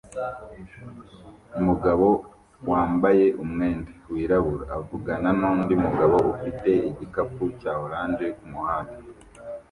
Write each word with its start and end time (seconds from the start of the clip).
Umugabo 1.59 2.07
wambaye 2.69 3.25
umwenda 3.43 3.91
wirabura 4.11 4.63
avugana 4.79 5.29
nundi 5.39 5.73
mugabo 5.83 6.15
ufite 6.33 6.69
igikapu 6.89 7.43
cya 7.59 7.73
orange 7.85 8.25
kumuhanda 8.37 8.97